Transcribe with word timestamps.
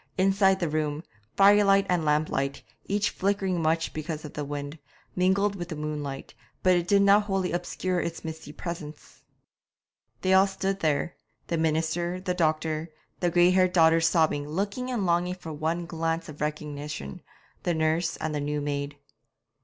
Inside 0.17 0.59
the 0.59 0.67
room, 0.67 1.03
firelight 1.35 1.85
and 1.87 2.03
lamplight, 2.03 2.63
each 2.87 3.11
flickering 3.11 3.61
much 3.61 3.93
because 3.93 4.25
of 4.25 4.33
the 4.33 4.43
wind, 4.43 4.79
mingled 5.15 5.55
with 5.55 5.69
the 5.69 5.75
moonlight, 5.75 6.33
but 6.63 6.87
did 6.87 7.03
not 7.03 7.25
wholly 7.25 7.51
obscure 7.51 7.99
its 8.01 8.25
misty 8.25 8.51
presence. 8.51 9.21
They 10.23 10.33
all 10.33 10.47
stood 10.47 10.79
there 10.79 11.17
the 11.45 11.57
minister, 11.59 12.19
the 12.19 12.33
doctor, 12.33 12.89
the 13.19 13.29
grey 13.29 13.51
haired 13.51 13.73
daughters 13.73 14.09
sobbing, 14.09 14.49
looking 14.49 14.89
and 14.89 15.05
longing 15.05 15.35
for 15.35 15.53
one 15.53 15.85
glance 15.85 16.27
of 16.27 16.41
recognition, 16.41 17.21
the 17.61 17.75
nurse, 17.75 18.17
and 18.17 18.33
the 18.33 18.41
new 18.41 18.59
maid. 18.59 18.97